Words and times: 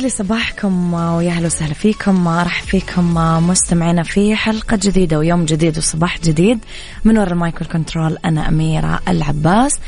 يسعد 0.00 0.12
لي 0.12 0.24
صباحكم 0.24 0.94
ويا 0.94 1.30
أهلا 1.30 1.46
وسهلا 1.46 1.74
فيكم 1.74 2.28
أرحب 2.28 2.62
فيكم 2.62 3.14
مستمعينا 3.48 4.02
في 4.02 4.36
حلقة 4.36 4.78
جديدة 4.82 5.18
ويوم 5.18 5.44
جديد 5.44 5.78
وصباح 5.78 6.18
جديد 6.20 6.58
من 7.04 7.18
وراء 7.18 7.32
المايك 7.32 7.56
وال 7.56 7.68
control 7.68 8.18
أنا 8.24 8.48
أميرة 8.48 9.00
العباس. 9.08 9.78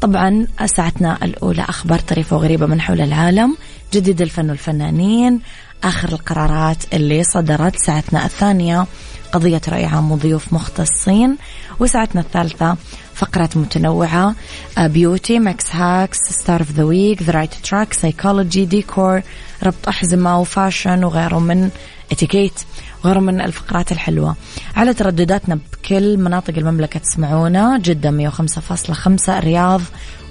طبعا 0.00 0.46
ساعتنا 0.66 1.18
الأولى 1.22 1.62
أخبار 1.62 1.98
طريفة 1.98 2.36
وغريبة 2.36 2.66
من 2.66 2.80
حول 2.80 3.00
العالم 3.00 3.56
جديد 3.92 4.22
الفن 4.22 4.50
والفنانين 4.50 5.40
آخر 5.84 6.08
القرارات 6.08 6.94
اللي 6.94 7.24
صدرت 7.24 7.76
ساعتنا 7.76 8.24
الثانية 8.24 8.86
قضية 9.32 9.60
رأي 9.68 9.84
عام 9.84 10.12
وضيوف 10.12 10.52
مختصين 10.52 11.36
وساعتنا 11.80 12.20
الثالثة 12.20 12.76
فقرات 13.14 13.56
متنوعة 13.56 14.34
beauty 14.78 15.38
Mix 15.38 15.74
hacks 15.74 16.18
star 16.18 16.60
of 16.60 16.70
the 16.70 16.84
week 16.84 17.22
the 17.22 17.32
right 17.32 17.54
track 17.54 17.92
psychology 17.92 18.64
ديكور 18.64 19.22
ربط 19.62 19.88
أحزمة 19.88 20.40
و 20.40 20.48
fashion 20.48 21.04
وغيره 21.04 21.38
من 21.38 21.70
اتيكيت. 22.12 22.60
وغيره 23.04 23.20
من 23.20 23.40
الفقرات 23.40 23.92
الحلوة. 23.92 24.36
على 24.76 24.94
تردداتنا 24.94 25.58
بكل 25.72 26.16
مناطق 26.18 26.54
المملكة 26.58 27.00
تسمعونا 27.00 27.78
جدة 27.78 28.10
105.5 28.10 29.38
الرياض 29.38 29.80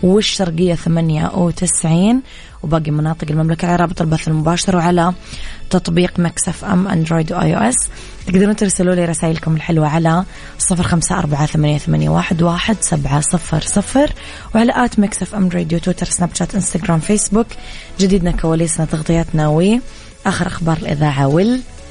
والشرقية 0.04 0.76
98 0.76 2.22
وباقي 2.64 2.92
مناطق 2.92 3.32
المملكة 3.32 3.68
على 3.68 3.76
رابط 3.76 4.02
البث 4.02 4.28
المباشر 4.28 4.76
وعلى 4.76 5.14
تطبيق 5.70 6.20
Mix 6.20 6.66
FM 6.66 6.88
Android 6.88 7.34
و 7.34 7.56
iOS 7.58 7.76
تقدرون 8.28 8.56
ترسلوا 8.56 8.96
لي 8.96 9.06
رسائلكم 9.06 9.56
الحلوة 9.56 9.88
على 9.88 10.24
صفر 10.58 10.84
خمسة 10.84 11.20
أربعة 11.20 11.46
ثمانية, 11.46 11.78
ثمانية 11.78 12.10
واحد, 12.10 12.42
واحد 12.42 12.78
سبعة 12.82 13.22
صفر 13.22 13.62
صفر 13.62 14.14
وعلى 14.56 14.74
at 14.76 15.00
Mix 15.00 15.36
FM 15.36 15.50
Radio 15.50 15.80
تويتر 15.80 16.06
سناب 16.06 16.30
شات 16.36 16.56
إنستغرام 16.56 17.00
فيسبوك. 17.00 17.48
جديدنا 18.00 18.32
كواليسنا 18.32 18.86
تغطياتنا 18.86 19.48
وآخر 19.48 20.48
أخبار 20.48 20.78
الإذاعة 20.78 21.28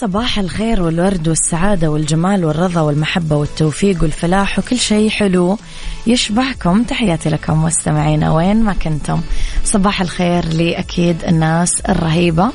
صباح 0.00 0.38
الخير 0.38 0.82
والورد 0.82 1.28
والسعادة 1.28 1.90
والجمال 1.90 2.44
والرضا 2.44 2.80
والمحبة 2.80 3.36
والتوفيق 3.36 4.02
والفلاح 4.02 4.58
وكل 4.58 4.78
شيء 4.78 5.10
حلو 5.10 5.58
يشبهكم. 6.06 6.82
تحياتي 6.82 7.28
لكم 7.28 7.64
مستمعينا 7.64 8.32
وين 8.32 8.62
ما 8.62 8.72
كنتم. 8.72 9.20
صباح 9.64 10.00
الخير 10.00 10.46
لأكيد 10.52 11.24
الناس 11.24 11.80
الرهيبة. 11.80 12.50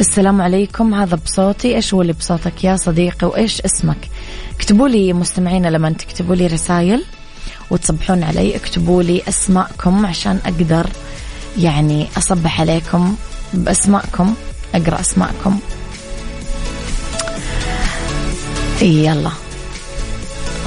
السلام 0.00 0.40
عليكم. 0.40 0.94
هذا 0.94 1.16
بصوتي. 1.24 1.76
إيش 1.76 1.94
هو 1.94 2.02
اللي 2.02 2.12
بصوتك 2.12 2.64
يا 2.64 2.76
صديقي؟ 2.76 3.26
وإيش 3.26 3.60
اسمك؟ 3.60 4.08
اكتبوا 4.56 4.88
لي 4.88 5.12
مستمعينا 5.12 5.68
لما 5.68 5.90
تكتبوا 5.90 6.34
لي 6.34 6.46
رسائل 6.46 7.04
وتصبحون 7.70 8.22
علي. 8.22 8.56
اكتبوا 8.56 9.02
لي 9.02 9.22
أسماءكم 9.28 10.06
عشان 10.06 10.38
أقدر 10.46 10.86
يعني 11.58 12.06
أصبح 12.18 12.60
عليكم 12.60 13.16
بأسماءكم. 13.54 14.34
أقرأ 14.74 15.00
أسماءكم. 15.00 15.58
يلا. 18.82 19.30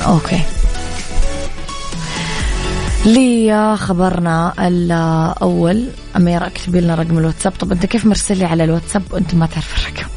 أوكي. 0.05 0.41
لي 3.05 3.77
خبرنا 3.77 4.53
الأول. 4.67 5.87
أميرة 6.15 6.47
اكتبي 6.47 6.81
لنا 6.81 6.95
رقم 6.95 7.17
الواتساب. 7.17 7.53
طب 7.59 7.71
أنت 7.71 7.85
كيف 7.85 8.05
مرسل 8.05 8.37
لي 8.37 8.45
على 8.45 8.63
الواتساب؟ 8.63 9.03
وأنت 9.11 9.35
ما 9.35 9.45
تعرف 9.45 9.87
الرقم. 9.87 10.09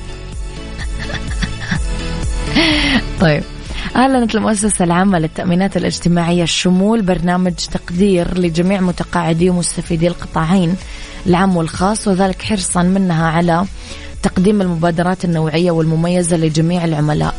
طيب. 3.21 3.43
أعلنت 3.97 4.35
المؤسسة 4.35 4.85
العامة 4.85 5.19
للتأمينات 5.19 5.77
الاجتماعية 5.77 6.43
الشمول 6.43 7.03
برنامج 7.03 7.53
تقدير 7.53 8.39
لجميع 8.39 8.81
متقاعدي 8.81 9.51
ومستفيدي 9.51 10.09
القطاعين 10.09 10.77
العام 11.27 11.57
والخاص 11.57 12.09
وذلك 12.09 12.43
حرصا 12.43 12.83
منها 12.83 13.27
على 13.27 13.65
تقديم 14.23 14.63
المبادرات 14.63 15.25
النوعية 15.25 15.71
والمميزة 15.71 16.37
لجميع 16.37 16.85
العملاء. 16.85 17.35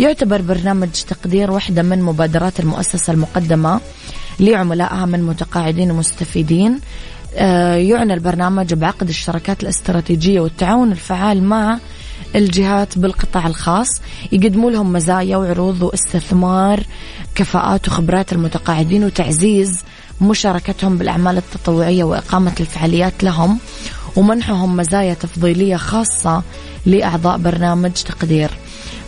يعتبر 0.00 0.42
برنامج 0.42 0.88
تقدير 0.88 1.50
واحدة 1.50 1.82
من 1.82 2.02
مبادرات 2.02 2.60
المؤسسة 2.60 3.12
المقدمة 3.12 3.80
لعملائها 4.40 5.06
من 5.06 5.22
متقاعدين 5.22 5.90
ومستفيدين. 5.90 6.80
آه، 7.34 7.74
يعنى 7.74 8.14
البرنامج 8.14 8.74
بعقد 8.74 9.08
الشراكات 9.08 9.62
الاستراتيجية 9.62 10.40
والتعاون 10.40 10.92
الفعال 10.92 11.42
مع 11.42 11.78
الجهات 12.34 12.98
بالقطاع 12.98 13.46
الخاص. 13.46 13.88
يقدموا 14.32 14.70
لهم 14.70 14.92
مزايا 14.92 15.36
وعروض 15.36 15.82
واستثمار 15.82 16.82
كفاءات 17.34 17.88
وخبرات 17.88 18.32
المتقاعدين 18.32 19.04
وتعزيز 19.04 19.84
مشاركتهم 20.20 20.98
بالأعمال 20.98 21.36
التطوعية 21.36 22.04
وإقامة 22.04 22.52
الفعاليات 22.60 23.24
لهم 23.24 23.58
ومنحهم 24.16 24.76
مزايا 24.76 25.14
تفضيلية 25.14 25.76
خاصة 25.76 26.42
لأعضاء 26.86 27.38
برنامج 27.38 27.92
تقدير. 27.92 28.50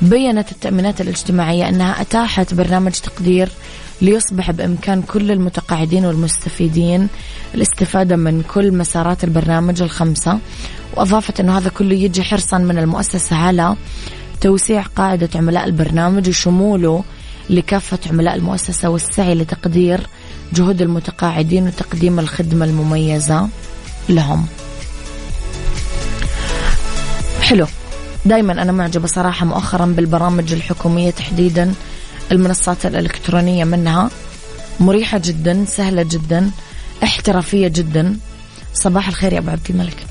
بينت 0.02 0.52
التأمينات 0.52 1.00
الاجتماعية 1.00 1.68
أنها 1.68 2.00
أتاحت 2.00 2.54
برنامج 2.54 2.92
تقدير 2.92 3.48
ليصبح 4.02 4.50
بإمكان 4.50 5.02
كل 5.02 5.30
المتقاعدين 5.30 6.06
والمستفيدين 6.06 7.08
الاستفادة 7.54 8.16
من 8.16 8.42
كل 8.42 8.72
مسارات 8.72 9.24
البرنامج 9.24 9.82
الخمسة 9.82 10.38
وأضافت 10.96 11.40
أنه 11.40 11.58
هذا 11.58 11.68
كله 11.68 11.94
يجي 11.94 12.22
حرصا 12.22 12.58
من 12.58 12.78
المؤسسة 12.78 13.36
على 13.36 13.76
توسيع 14.40 14.82
قاعدة 14.82 15.28
عملاء 15.34 15.64
البرنامج 15.64 16.28
وشموله 16.28 17.04
لكافة 17.50 17.98
عملاء 18.10 18.34
المؤسسة 18.34 18.88
والسعي 18.88 19.34
لتقدير 19.34 20.00
جهود 20.54 20.82
المتقاعدين 20.82 21.66
وتقديم 21.66 22.18
الخدمة 22.18 22.64
المميزة 22.64 23.48
لهم. 24.08 24.46
حلو. 27.40 27.66
دائما 28.24 28.52
أنا 28.52 28.72
معجبة 28.72 29.06
صراحة 29.06 29.46
مؤخرا 29.46 29.86
بالبرامج 29.86 30.52
الحكومية 30.52 31.10
تحديدا 31.10 31.74
المنصات 32.32 32.86
الإلكترونية 32.86 33.64
منها. 33.64 34.10
مريحة 34.80 35.20
جدا 35.24 35.64
سهلة 35.68 36.02
جدا 36.02 36.50
احترافية 37.02 37.68
جدا. 37.68 38.16
صباح 38.74 39.08
الخير 39.08 39.32
يا 39.32 39.38
أبو 39.38 39.50
عبد 39.50 39.70
الملك. 39.70 40.06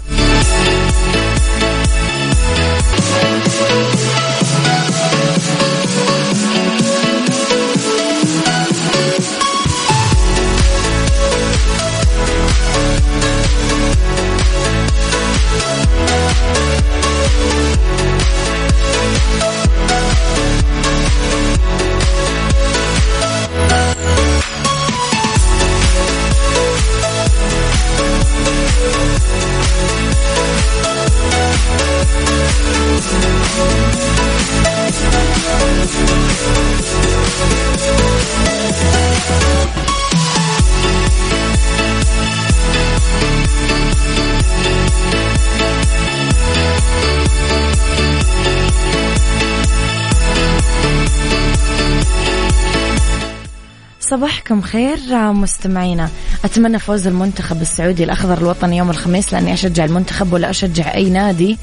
صباحكم 54.52 54.62
خير 54.62 55.34
مستمعينا. 55.34 56.10
أتمنى 56.46 56.80
فوز 56.80 57.08
المنتخب 57.08 57.62
السعودي 57.62 58.04
الأخضر 58.04 58.38
الوطني 58.38 58.78
يوم 58.78 58.90
الخميس 58.90 59.34
لأني 59.34 59.54
أشجع 59.54 59.86
المنتخب 59.86 60.34
ولا 60.34 60.50
أشجع 60.50 60.94
أي 60.94 61.10
نادي. 61.10 61.58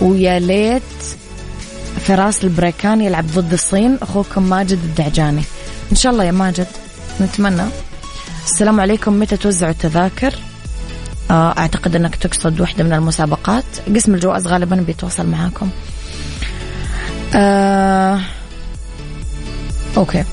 ويا 0.00 0.38
ليت 0.38 0.82
فراس 2.00 2.44
البريكان 2.44 3.00
يلعب 3.00 3.26
ضد 3.26 3.52
الصين 3.52 3.98
أخوكم 4.02 4.42
ماجد 4.42 4.72
الدعجاني. 4.72 5.42
إن 5.92 5.96
شاء 5.96 6.12
الله 6.12 6.24
يا 6.24 6.32
ماجد 6.32 6.66
نتمنى. 7.20 7.64
السلام 8.44 8.80
عليكم 8.80 9.20
متى 9.20 9.36
توزعوا 9.36 9.72
التذاكر؟ 9.72 10.34
آه، 11.30 11.54
أعتقد 11.58 11.96
أنك 11.96 12.16
تقصد 12.16 12.60
واحدة 12.60 12.84
من 12.84 12.92
المسابقات. 12.92 13.64
قسم 13.94 14.14
الجوائز 14.14 14.46
غالبا 14.46 14.76
بيتواصل 14.76 15.26
معاكم. 15.26 15.68
آه 17.34 18.20
أوكي. 19.96 20.24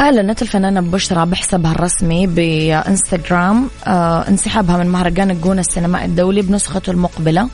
أعلنت 0.00 0.42
الفنانة 0.42 0.80
بشرى 0.80 1.26
بحسابها 1.26 1.72
الرسمي 1.72 2.26
بإنستغرام 2.26 3.68
آه 3.86 4.28
انسحابها 4.28 4.76
من 4.76 4.86
مهرجان 4.86 5.30
الجونة 5.30 5.60
السينمائي 5.60 6.04
الدولي 6.04 6.42
بنسخته 6.42 6.90
المقبلة 6.90 7.48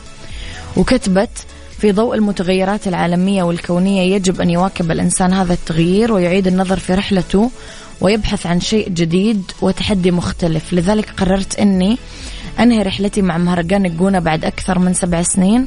وكتبت 0.76 1.30
في 1.78 1.92
ضوء 1.92 2.14
المتغيرات 2.14 2.88
العالمية 2.88 3.42
والكونية 3.42 4.14
يجب 4.14 4.40
أن 4.40 4.50
يواكب 4.50 4.90
الإنسان 4.90 5.32
هذا 5.32 5.52
التغيير 5.52 6.12
ويعيد 6.12 6.46
النظر 6.46 6.78
في 6.78 6.94
رحلته 6.94 7.50
ويبحث 8.00 8.46
عن 8.46 8.60
شيء 8.60 8.88
جديد 8.88 9.42
وتحدي 9.62 10.10
مختلف 10.10 10.72
لذلك 10.72 11.10
قررت 11.16 11.58
أني 11.58 11.98
أنهي 12.60 12.82
رحلتي 12.82 13.22
مع 13.22 13.38
مهرجان 13.38 13.86
الجونة 13.86 14.18
بعد 14.18 14.44
أكثر 14.44 14.78
من 14.78 14.94
سبع 14.94 15.22
سنين؟ 15.22 15.66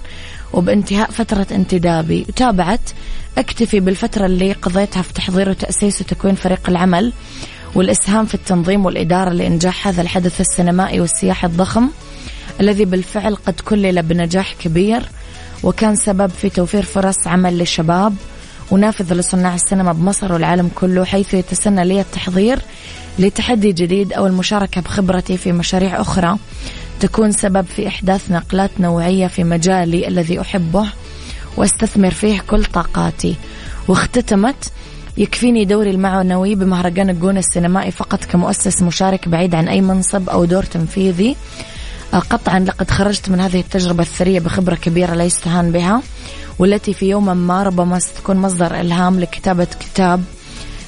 وبانتهاء 0.54 1.12
فترة 1.12 1.48
انتدابي 1.52 2.26
وتابعت 2.30 2.90
أكتفي 3.38 3.80
بالفترة 3.80 4.26
اللي 4.26 4.52
قضيتها 4.52 5.02
في 5.02 5.14
تحضير 5.14 5.50
وتأسيس 5.50 6.02
وتكوين 6.02 6.36
فريق 6.36 6.70
العمل 6.70 7.14
والإسهام 7.76 8.26
في 8.26 8.36
التنظيم 8.36 8.86
والإدارة 8.86 9.30
لإنجاح 9.30 9.88
هذا 9.88 10.02
الحدث 10.02 10.42
السينمائي 10.42 11.00
والسياحي 11.00 11.48
الضخم 11.48 11.90
الذي 12.60 12.86
بالفعل 12.86 13.36
قد 13.36 13.60
كلل 13.60 14.02
بنجاح 14.04 14.54
كبير 14.54 15.04
وكان 15.64 15.96
سبب 15.96 16.30
في 16.30 16.50
توفير 16.50 16.84
فرص 16.84 17.28
عمل 17.28 17.58
للشباب 17.58 18.16
ونافذ 18.72 19.14
لصناع 19.14 19.56
السينما 19.56 19.94
بمصر 19.94 20.34
والعالم 20.34 20.70
كله 20.76 21.06
حيث 21.06 21.34
يتسنى 21.34 21.86
لي 21.86 22.02
التحضير 22.02 22.60
لتحدي 23.20 23.72
جديد 23.72 24.14
أو 24.14 24.28
المشاركة 24.28 24.82
بخبرتي 24.82 25.38
في 25.38 25.52
مشاريع 25.52 26.02
أخرى 26.02 26.38
تكون 27.00 27.32
سبب 27.32 27.66
في 27.66 27.88
إحداث 27.88 28.32
نقلات 28.32 28.72
نوعية 28.80 29.28
في 29.28 29.44
مجالي 29.44 30.08
الذي 30.08 30.42
أحبه 30.42 30.88
واستثمر 31.58 32.12
فيه 32.12 32.40
كل 32.40 32.66
طاقاتي. 32.66 33.36
واختتمت 33.88 34.72
يكفيني 35.18 35.66
دوري 35.66 35.90
المعنوي 35.90 36.56
بمهرجان 36.56 37.10
الجونة 37.10 37.40
السينمائي 37.40 37.92
فقط 37.92 38.26
كمؤسس 38.26 38.82
مشارك 38.82 39.30
بعيد 39.30 39.56
عن 39.56 39.68
أي 39.68 39.82
منصب 39.82 40.30
أو 40.30 40.46
دور 40.46 40.64
تنفيذي. 40.64 41.36
قطعا 42.14 42.60
لقد 42.60 42.92
خرجت 42.92 43.30
من 43.30 43.40
هذه 43.40 43.60
التجربة 43.60 44.02
الثرية 44.02 44.40
بخبرة 44.40 44.76
كبيرة 44.76 45.14
لا 45.14 45.24
يستهان 45.24 45.72
بها. 45.72 46.02
والتي 46.60 46.94
في 46.94 47.10
يوم 47.10 47.38
ما 47.38 47.64
ربما 47.64 48.00
ستكون 48.00 48.38
مصدر 48.38 48.80
إلهام 48.80 49.20
لكتابة 49.20 49.68
كتاب 49.80 50.24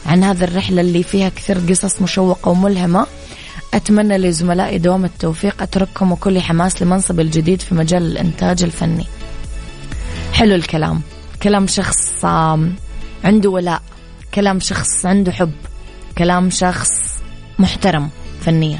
عن 0.06 0.24
هذه 0.24 0.44
الرحلة 0.44 0.82
اللي 0.82 1.04
فيها 1.04 1.30
كثير 1.30 1.58
قصص 1.70 2.02
مشوقة 2.02 2.50
وملهمة. 2.50 3.08
أتمنى 3.74 4.18
لزملائي 4.18 4.78
دوام 4.78 5.06
التوفيق 5.06 5.62
أترككم 5.62 6.12
وكل 6.12 6.42
حماس 6.42 6.82
لمنصب 6.82 7.20
الجديد 7.20 7.62
في 7.62 7.76
مجال 7.76 8.04
الإنتاج 8.12 8.64
الفني. 8.64 9.06
حلو 10.34 10.56
الكلام. 10.56 11.02
كلام 11.44 11.68
شخص 11.68 12.26
عنده 13.24 13.50
ولاء. 13.50 13.82
كلام 14.34 14.60
شخص 14.60 15.06
عنده 15.06 15.32
حب. 15.32 15.52
كلام 16.18 16.50
شخص 16.50 16.90
محترم 17.60 18.10
فنيا. 18.42 18.80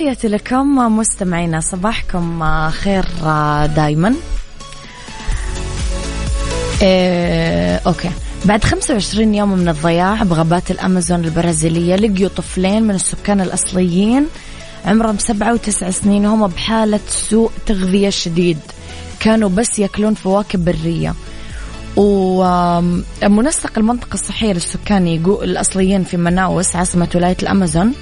تحياتي 0.00 0.28
لكم 0.28 0.96
مستمعينا 0.98 1.60
صباحكم 1.60 2.44
خير 2.70 3.04
دايما. 3.76 4.14
إيه 6.82 7.80
أوكي. 7.86 8.10
بعد 8.44 8.64
25 8.64 9.34
يوم 9.34 9.52
من 9.52 9.68
الضياع 9.68 10.22
بغابات 10.22 10.70
الأمازون 10.70 11.24
البرازيلية 11.24 11.96
لقيوا 11.96 12.28
طفلين 12.28 12.82
من 12.82 12.94
السكان 12.94 13.40
الأصليين 13.40 14.26
عمرهم 14.84 15.18
سبعة 15.18 15.52
وتسع 15.52 15.90
سنين 15.90 16.26
وهم 16.26 16.46
بحالة 16.46 17.00
سوء 17.08 17.50
تغذية 17.66 18.10
شديد. 18.10 18.58
كانوا 19.20 19.48
بس 19.48 19.78
يأكلون 19.78 20.14
فواكه 20.14 20.58
برية. 20.58 21.14
ومنسق 21.96 23.78
المنطقة 23.78 24.14
الصحية 24.14 24.52
للسكان 24.52 25.08
يقول 25.08 25.44
الأصليين 25.44 26.04
في 26.04 26.16
مناوس 26.16 26.76
عاصمة 26.76 27.08
ولاية 27.14 27.36
الأمازون. 27.42 27.92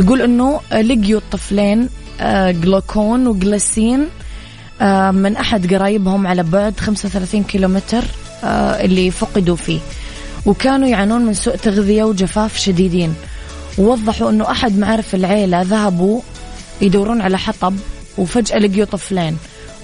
يقول 0.00 0.22
إنه 0.22 0.60
لقيوا 0.72 1.20
الطفلين 1.20 1.88
آه، 2.20 2.50
جلوكون 2.50 3.26
وجلاسين 3.26 4.08
آه، 4.80 5.10
من 5.10 5.36
أحد 5.36 5.74
قرايبهم 5.74 6.26
على 6.26 6.42
بعد 6.42 6.80
35 6.80 7.44
كيلومتر 7.44 8.04
آه، 8.44 8.84
اللي 8.84 9.10
فقدوا 9.10 9.56
فيه. 9.56 9.78
وكانوا 10.46 10.88
يعانون 10.88 11.24
من 11.24 11.34
سوء 11.34 11.56
تغذية 11.56 12.04
وجفاف 12.04 12.56
شديدين. 12.58 13.14
ووضحوا 13.78 14.30
إنه 14.30 14.50
أحد 14.50 14.78
معارف 14.78 15.14
العيلة 15.14 15.62
ذهبوا 15.62 16.20
يدورون 16.80 17.20
على 17.20 17.38
حطب 17.38 17.74
وفجأة 18.18 18.58
لقيوا 18.58 18.86
طفلين. 18.86 19.36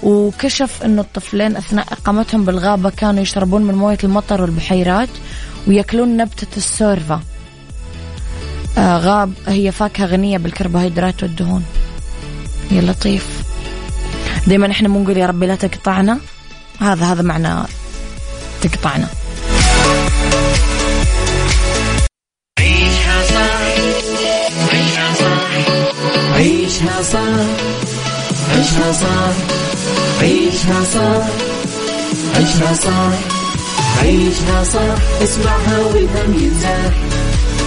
وكشف 0.03 0.83
إنه 0.85 1.01
الطفلين 1.01 1.57
أثناء 1.57 1.85
إقامتهم 1.91 2.45
بالغابة 2.45 2.89
كانوا 2.89 3.21
يشربون 3.21 3.63
من 3.63 3.75
موية 3.75 3.97
المطر 4.03 4.41
والبحيرات 4.41 5.09
ويأكلون 5.67 6.17
نبتة 6.17 6.57
السورفا 6.57 7.21
غاب. 8.77 9.33
هي 9.47 9.71
فاكهة 9.71 10.05
غنية 10.05 10.37
بالكربوهيدرات 10.37 11.23
والدهون. 11.23 11.65
يا 12.71 12.81
لطيف. 12.81 13.27
دائما 14.47 14.71
إحنا 14.71 14.89
مو 14.89 15.03
نقول 15.03 15.17
يا 15.17 15.25
ربي 15.25 15.47
لا 15.47 15.55
تقطعنا. 15.55 16.19
هذا 16.79 17.05
هذا 17.05 17.21
معنى 17.21 17.67
تقطعنا. 18.61 19.07
عيشها 22.59 23.23
صح 23.23 23.61
عيشها 24.73 25.13
صح 25.13 25.47
عيشها 26.35 27.01
صح 27.01 27.47
عيشها 28.51 28.91
صح 28.91 29.33
عيشها 30.21 30.83
صح 30.83 31.27
عيشها 32.35 32.73
صح 32.73 33.11
عيشها 34.01 34.63
صح 34.63 35.21
اسمعها 35.23 35.79
والهم 35.79 36.33
ينزاح 36.33 36.93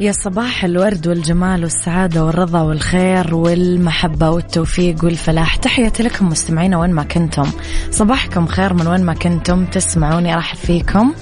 يا 0.00 0.12
صباح 0.12 0.64
الورد 0.64 1.06
والجمال 1.06 1.62
والسعادة 1.62 2.24
والرضا 2.24 2.60
والخير 2.60 3.34
والمحبة 3.34 4.30
والتوفيق 4.30 5.04
والفلاح. 5.04 5.56
تحياتي 5.56 6.02
لكم 6.02 6.28
مستمعينا 6.28 6.78
وين 6.78 6.90
ما 6.90 7.02
كنتم. 7.02 7.50
صباحكم 7.90 8.46
خير 8.46 8.74
من 8.74 8.86
وين 8.86 9.04
ما 9.04 9.14
كنتم. 9.14 9.64
تسمعوني 9.64 10.34
راح 10.34 10.54
فيكم 10.54 11.14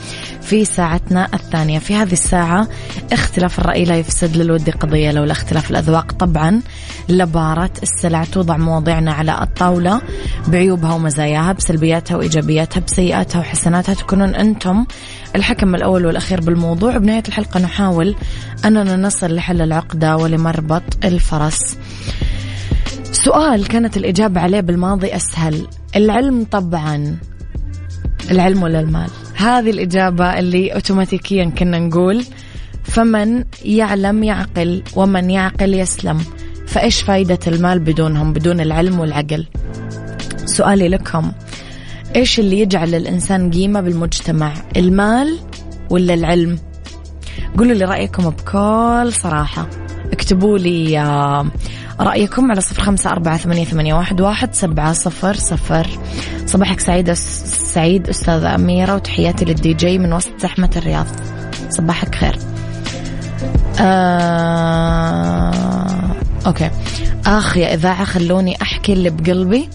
في 0.42 0.64
ساعتنا 0.64 1.28
الثانية. 1.34 1.78
في 1.78 1.94
هذه 1.94 2.12
الساعة 2.12 2.68
اختلاف 3.12 3.58
الرأي 3.58 3.84
لا 3.84 3.96
يفسد 3.96 4.36
للود 4.36 4.70
قضية 4.70 5.12
لولا 5.12 5.32
اختلاف 5.32 5.70
الأذواق. 5.70 6.12
طبعا 6.12 6.60
لبارة 7.08 7.70
السلع 7.82 8.24
توضع 8.24 8.56
مواضيعنا 8.56 9.12
على 9.12 9.42
الطاولة 9.42 10.00
بعيوبها 10.48 10.94
ومزاياها 10.94 11.52
بسلبياتها 11.52 12.16
وإيجابياتها 12.16 12.80
بسيئاتها 12.80 13.38
وحسناتها. 13.38 13.94
تكونون 13.94 14.34
أنتم 14.34 14.86
الحكم 15.36 15.74
الأول 15.74 16.06
والأخير 16.06 16.40
بالموضوع. 16.40 16.98
بنهاية 16.98 17.22
الحلقة 17.28 17.60
نحاول 17.60 18.16
أننا 18.64 18.96
نصل 18.96 19.34
لحل 19.34 19.62
العقدة 19.62 20.16
ولمربط 20.16 21.04
الفرس. 21.04 21.78
سؤال 23.12 23.68
كانت 23.68 23.96
الإجابة 23.96 24.40
عليه 24.40 24.60
بالماضي 24.60 25.16
أسهل. 25.16 25.66
العلم 25.96 26.46
طبعا. 26.50 27.16
العلم 28.30 28.62
ولا 28.62 28.80
المال؟ 28.80 29.10
هذه 29.34 29.70
الإجابة 29.70 30.38
اللي 30.38 30.74
أوتوماتيكيا 30.74 31.44
كنا 31.44 31.78
نقول. 31.78 32.24
فمن 32.84 33.44
يعلم 33.64 34.24
يعقل 34.24 34.82
ومن 34.96 35.30
يعقل 35.30 35.74
يسلم. 35.74 36.24
فإيش 36.66 37.02
فايدة 37.02 37.38
المال 37.46 37.78
بدونهم؟ 37.78 38.32
بدون 38.32 38.60
العلم 38.60 39.00
والعقل. 39.00 39.46
سؤالي 40.44 40.88
لكم. 40.88 41.32
إيش 42.16 42.40
اللي 42.40 42.60
يجعل 42.60 42.94
الإنسان 42.94 43.50
قيمة 43.50 43.80
بالمجتمع؟ 43.80 44.54
المال 44.76 45.38
ولا 45.90 46.14
العلم؟ 46.14 46.58
قولوا 47.58 47.74
لي 47.74 47.84
رأيكم 47.84 48.30
بكل 48.30 49.12
صراحة. 49.12 49.66
اكتبوا 50.12 50.58
لي 50.58 51.00
آه، 51.00 51.46
رأيكم 52.00 52.50
على 52.50 52.60
صفر 52.60 52.82
خمسة 52.82 53.10
أربعة 53.10 53.36
ثمانية, 53.36 53.64
ثمانية 53.64 53.94
واحد, 53.94 54.20
واحد 54.20 54.54
سبعة 54.54 54.92
صفر 54.92 55.34
صفر. 55.34 55.86
صباحك 56.46 56.80
سعيد 56.80 57.12
سعيد 57.12 58.08
أستاذة 58.08 58.54
أميرة 58.54 58.94
وتحياتي 58.94 59.44
للدي 59.44 59.74
جي 59.74 59.98
من 59.98 60.12
وسط 60.12 60.32
زحمة 60.38 60.70
الرياض. 60.76 61.06
صباحك 61.70 62.14
خير. 62.14 62.38
آه... 63.80 65.52
okay. 66.46 66.70
آخ 67.26 67.56
يا 67.56 67.74
إذاعة 67.74 68.04
خلوني 68.04 68.62
أحكي 68.62 68.92
اللي 68.92 69.10
بقلبي. 69.10 69.68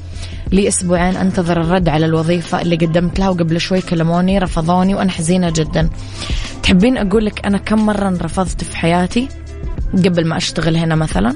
لي 0.52 0.68
أسبوعين 0.68 1.16
أنتظر 1.16 1.62
الرد 1.62 1.90
على 1.90 2.06
الوظيفة 2.06 2.62
اللي 2.62 2.76
قدمت 2.76 3.20
لها 3.20 3.30
وقبل 3.30 3.62
شوي 3.62 3.82
كلموني 3.82 4.40
رفضوني 4.40 4.96
وأنا 4.96 5.12
حزينة 5.12 5.50
جدا. 5.50 5.90
تحبين 6.64 6.98
أقول 6.98 7.26
لك 7.26 7.46
أنا 7.46 7.58
كم 7.58 7.86
مرة 7.86 8.08
انرفضت 8.08 8.64
في 8.64 8.78
حياتي 8.78 9.28
قبل 9.94 10.28
ما 10.28 10.38
أشتغل 10.38 10.78
هنا 10.78 10.96
مثلا؟ 10.96 11.36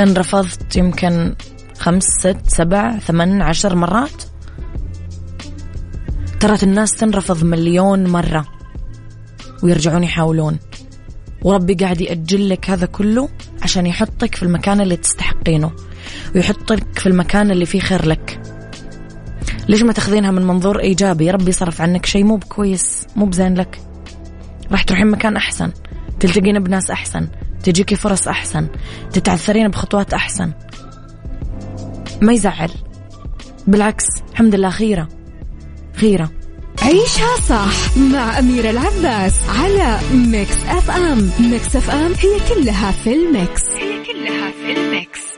انرفضت 0.00 0.76
يمكن 0.76 1.34
خمس 1.78 2.04
ست 2.04 2.40
سبع 2.46 2.98
ثمان 2.98 3.42
عشر 3.42 3.76
مرات. 3.76 4.22
ترى 6.40 6.58
الناس 6.62 6.94
تنرفض 6.94 7.44
مليون 7.44 8.04
مرة 8.04 8.46
ويرجعون 9.62 10.04
يحاولون. 10.04 10.58
وربي 11.42 11.74
قاعد 11.74 12.00
يأجل 12.00 12.48
لك 12.48 12.70
هذا 12.70 12.86
كله 12.86 13.28
عشان 13.62 13.86
يحطك 13.86 14.34
في 14.34 14.42
المكان 14.42 14.80
اللي 14.80 14.96
تستحقينه. 14.96 15.72
ويحطك 16.34 16.98
في 16.98 17.06
المكان 17.06 17.50
اللي 17.50 17.66
فيه 17.66 17.80
خير 17.80 18.06
لك. 18.06 18.40
ليش 19.68 19.82
ما 19.82 19.92
تاخذينها 19.92 20.30
من 20.30 20.42
منظور 20.42 20.80
إيجابي؟ 20.80 21.30
ربي 21.30 21.48
يصرف 21.48 21.80
عنك 21.80 22.06
شيء 22.06 22.24
مو 22.24 22.36
بكويس 22.36 23.06
مو 23.16 23.26
بزين 23.26 23.54
لك. 23.54 23.80
راح 24.72 24.82
تروحين 24.82 25.06
مكان 25.06 25.36
أحسن 25.36 25.72
تلتقين 26.20 26.58
بناس 26.58 26.90
أحسن 26.90 27.28
تجيكي 27.62 27.96
فرص 27.96 28.28
أحسن 28.28 28.68
تتعثرين 29.12 29.68
بخطوات 29.68 30.14
أحسن. 30.14 30.52
ما 32.22 32.32
يزعل. 32.32 32.70
بالعكس 33.66 34.04
الحمد 34.32 34.54
لله 34.54 34.70
خيرة. 34.70 35.08
خيرة. 35.96 36.30
عيشها 36.82 37.36
صح 37.48 37.96
مع 37.96 38.38
أميرة 38.38 38.70
العباس 38.70 39.34
على 39.48 39.98
Mix 40.12 40.64
FM. 40.68 41.30
Mix 41.40 41.76
FM 41.76 42.12
هي 42.12 42.54
كلها 42.54 42.90
في 42.90 43.14
ال 43.14 43.24
mix. 43.24 43.62
هي 43.64 44.04
كلها 44.04 44.50
في 44.50 44.80
ال 44.80 44.91
mix. 44.91 45.37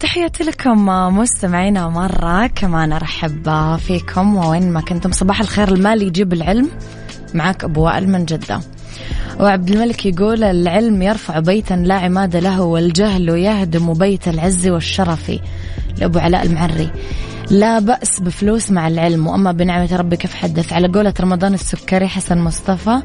تحياتي 0.00 0.44
لكم 0.44 0.86
مستمعينا 1.18 1.88
مرة 1.88 2.46
كمان 2.46 2.92
أرحب 2.92 3.76
فيكم. 3.76 4.36
وين 4.36 4.72
ما 4.72 4.80
كنتم 4.80 5.12
صباح 5.12 5.40
الخير. 5.40 5.68
المال 5.68 6.02
يجيب 6.02 6.32
العلم 6.32 6.70
معك 7.34 7.64
أبو 7.64 7.84
وائل 7.84 8.08
من 8.08 8.24
جدة. 8.24 8.60
وعبد 9.40 9.70
الملك 9.70 10.06
يقول 10.06 10.44
العلم 10.44 11.02
يرفع 11.02 11.38
بيتا 11.38 11.74
لا 11.74 11.94
عماد 11.94 12.36
له 12.36 12.62
والجهل 12.62 13.28
يهدم 13.28 13.92
بيت 13.92 14.28
العز 14.28 14.68
والشرف 14.68 15.32
لأبو 15.98 16.18
علاء 16.18 16.46
المعري. 16.46 16.90
لا 17.50 17.78
بأس 17.78 18.20
بفلوس 18.20 18.70
مع 18.70 18.88
العلم 18.88 19.26
وأما 19.26 19.52
بنعمة 19.52 19.96
ربك 19.96 20.26
فحدث. 20.26 20.72
على 20.72 20.88
قولة 20.88 21.14
رمضان 21.20 21.54
السكري 21.54 22.08
حسن 22.08 22.38
مصطفى 22.38 23.02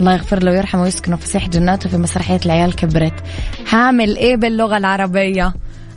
الله 0.00 0.12
يغفر 0.12 0.42
له 0.42 0.50
ويرحمه 0.50 0.82
ويسكنه 0.82 1.16
فسيح 1.16 1.48
جناته 1.48 1.88
في 1.88 1.96
مسرحية 1.96 2.40
العيال 2.46 2.76
كبرت. 2.76 3.14
هعمل 3.66 4.16
إيه 4.16 4.36
باللغة 4.36 4.76
العربية؟ 4.76 5.54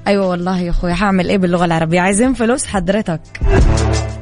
أيوه 0.08 0.28
والله 0.28 0.60
يا 0.60 0.70
أخوي 0.70 0.92
هعمل 0.92 1.30
إيه 1.30 1.38
باللغة 1.38 1.66
العربية؟ 1.66 2.00
عايزين 2.00 2.34
فلوس 2.34 2.66
حضرتك. 2.66 3.22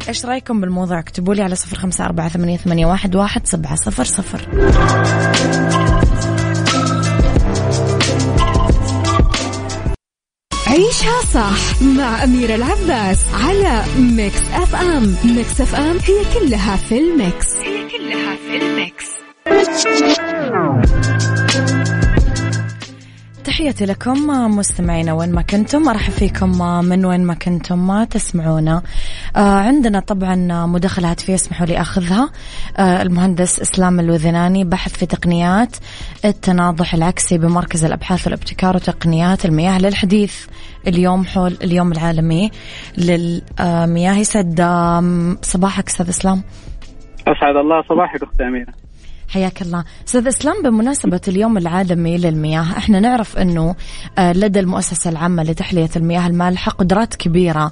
إيش 0.07 0.25
رأيكم 0.25 0.61
بالموضوع؟ 0.61 0.99
اكتبوا 0.99 1.35
لي 1.35 1.41
على 1.43 1.55
صفر 1.55 1.77
خمسة 1.77 2.05
أربعة 2.05 2.29
ثمانية, 2.29 2.57
ثمانية 2.57 2.85
واحد, 2.85 3.15
واحد 3.15 3.47
سبعة 3.47 3.75
صفر 3.75 4.03
صفر. 4.03 4.49
عيشها 10.67 11.21
صح 11.33 11.81
مع 11.97 12.23
أميرة 12.23 12.55
العباس 12.55 13.19
على 13.33 13.81
Mix 13.99 14.41
FM 14.53 15.15
Mix 15.25 15.61
FM 15.61 15.97
هي 15.97 16.39
كلها 16.39 16.75
في 16.75 16.97
ال 16.97 17.09
mix. 17.09 17.55
هي 17.55 17.89
كلها 17.89 18.35
في 18.35 18.57
ال 18.61 18.70
mix. 18.70 19.05
تحياتي 23.45 23.85
لكم 23.85 24.27
مستمعينا 24.57 25.13
وين 25.13 25.31
ما 25.31 25.41
كنتم 25.41 25.89
أرحب 25.89 26.11
فيكم 26.11 26.57
من 26.85 27.05
وين 27.05 27.25
ما 27.25 27.33
كنتم 27.33 28.03
تسمعونا. 28.03 28.81
آه 29.35 29.39
عندنا 29.39 29.99
طبعا 29.99 30.65
مداخله 30.65 31.11
هاتفيه 31.11 31.35
اسمحوا 31.35 31.65
لي 31.65 31.81
أخذها. 31.81 32.29
آه 32.77 33.01
المهندس 33.01 33.59
إسلام 33.59 33.99
الوذناني 33.99 34.63
بحث 34.63 34.93
في 34.93 35.05
تقنيات 35.05 35.75
التناضح 36.25 36.93
العكسي 36.93 37.37
بمركز 37.37 37.85
الأبحاث 37.85 38.27
والابتكار 38.27 38.75
وتقنيات 38.75 39.45
المياه 39.45 39.79
للحديث. 39.79 40.45
اليوم 40.87 41.25
حول 41.25 41.57
اليوم 41.63 41.91
العالمي 41.91 42.51
للمياه. 42.97 44.15
يسعد 44.17 44.61
صباحك 45.41 45.87
أستاذ 45.87 46.09
إسلام. 46.09 46.43
أسعد 47.27 47.55
الله 47.55 47.83
صباحك 47.89 48.23
أختي 48.23 48.43
أميرة. 48.43 48.84
حياك 49.29 49.61
الله. 49.61 49.83
أستاذ 50.07 50.27
إسلام 50.27 50.61
بمناسبة 50.63 51.21
اليوم 51.27 51.57
العالمي 51.57 52.17
للمياه 52.17 52.77
إحنا 52.77 52.99
نعرف 52.99 53.37
إنه 53.37 53.75
آه، 54.17 54.33
لدى 54.33 54.59
المؤسسة 54.59 55.11
العامة 55.11 55.43
لتحلية 55.43 55.89
المياه 55.95 56.27
المالحه 56.27 56.71
قدرات 56.71 57.15
كبيرة 57.15 57.71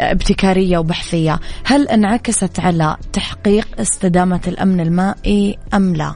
ابتكارية 0.00 0.78
وبحثية. 0.78 1.38
هل 1.66 1.88
انعكست 1.88 2.60
على 2.60 2.96
تحقيق 3.12 3.80
استدامة 3.80 4.40
الأمن 4.48 4.80
المائي 4.80 5.58
أم 5.74 5.96
لا؟ 5.96 6.14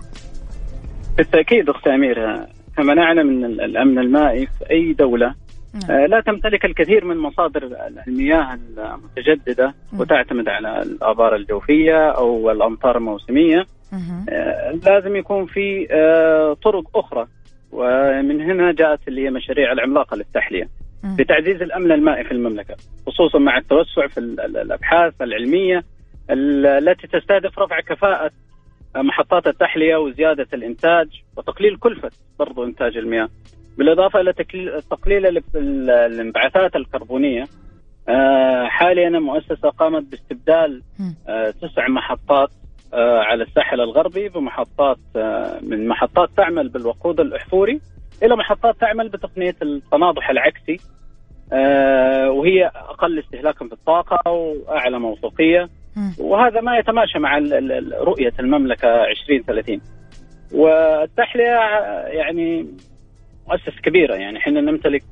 بالتأكيد 1.16 1.68
أختي 1.68 1.90
أميرة 1.94 2.46
كما 2.76 2.94
نعلم 2.94 3.28
إن 3.28 3.44
الأمن 3.44 3.98
المائي 3.98 4.46
في 4.46 4.70
أي 4.70 4.92
دولة 4.92 5.34
نعم. 5.74 5.90
آه، 5.90 6.06
لا 6.06 6.20
تمتلك 6.20 6.64
الكثير 6.64 7.04
من 7.04 7.16
مصادر 7.16 7.62
المياه 8.08 8.58
المتجددة 8.78 9.74
وتعتمد 9.98 10.48
على 10.48 10.82
الآبار 10.82 11.36
الجوفية 11.36 12.10
أو 12.10 12.50
الأمطار 12.50 12.96
الموسمية. 12.96 13.64
لازم 14.86 15.16
يكون 15.16 15.46
في 15.46 15.88
آه، 15.90 16.56
طرق 16.64 16.96
أخرى. 16.98 17.26
ومن 17.72 18.40
هنا 18.40 18.72
جاءت 18.72 19.08
اللي 19.08 19.24
هي 19.24 19.30
مشاريع 19.30 19.72
العملاقة 19.72 20.16
للتحلية. 20.16 20.68
في 21.16 21.24
تعزيز 21.24 21.62
الأمن 21.62 21.92
المائي 21.92 22.24
في 22.24 22.32
المملكة 22.32 22.76
خصوصا 23.06 23.38
مع 23.38 23.58
التوسع 23.58 24.06
في 24.06 24.20
الأبحاث 24.20 25.22
العلمية 25.22 25.84
التي 26.30 27.06
تستهدف 27.06 27.58
رفع 27.58 27.80
كفاءة 27.80 28.30
محطات 28.96 29.46
التحلية 29.46 29.96
وزيادة 29.96 30.46
الإنتاج 30.54 31.22
وتقليل 31.36 31.76
كلفة 31.76 32.10
برضو 32.38 32.64
إنتاج 32.64 32.96
المياه. 32.96 33.28
بالإضافة 33.78 34.20
إلى 34.20 34.32
تقليل 34.90 35.42
الانبعاثات 35.56 36.76
الكربونية 36.76 37.44
آه، 38.08 38.66
حاليا 38.66 39.08
المؤسسه 39.08 39.70
قامت 39.70 40.10
باستبدال 40.10 40.82
تسع 41.62 41.88
محطات 41.88 42.50
آه، 42.50 42.61
على 42.98 43.44
الساحل 43.44 43.80
الغربي 43.80 44.28
بمحطات 44.28 44.98
آه، 45.16 45.58
من 45.62 45.88
محطات 45.88 46.30
تعمل 46.36 46.68
بالوقود 46.68 47.20
الأحفوري 47.20 47.80
إلى 48.22 48.36
محطات 48.36 48.76
تعمل 48.80 49.08
بتقنية 49.08 49.54
التناضح 49.62 50.30
العكسي 50.30 50.76
آه، 51.52 52.30
وهي 52.30 52.66
أقل 52.66 53.18
استهلاكا 53.18 53.66
في 53.66 53.72
الطاقة 53.72 54.30
وأعلى 54.30 54.98
موثوقية. 54.98 55.68
وهذا 56.18 56.60
ما 56.60 56.78
يتماشى 56.78 57.18
مع 57.18 57.38
رؤية 58.00 58.32
المملكة 58.40 59.04
2030 59.04 59.80
والتحلية 60.52 61.58
يعني 62.06 62.66
مؤسسة 63.48 63.80
كبيرة. 63.82 64.14
يعني 64.14 64.38
إحنا 64.38 64.60
نمتلك 64.60 65.02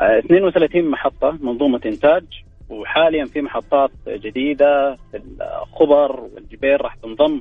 32 0.00 0.90
محطة 0.90 1.38
منظومة 1.40 1.80
إنتاج. 1.86 2.24
وحاليا 2.72 3.24
في 3.24 3.40
محطات 3.40 3.90
جديدة 4.08 4.96
في 5.10 5.20
الخبر 5.62 6.20
والجبير 6.20 6.82
راح 6.82 6.94
تنضم 6.94 7.40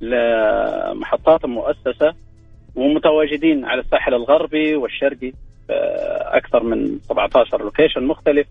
لمحطات 0.00 1.44
المؤسسه 1.44 2.14
ومتواجدين 2.76 3.64
على 3.64 3.80
الساحل 3.80 4.14
الغربي 4.14 4.76
والشرقي 4.76 5.32
أكثر 6.32 6.62
من 6.62 6.98
17 6.98 7.62
لوكيشن 7.62 8.04
مختلف. 8.04 8.46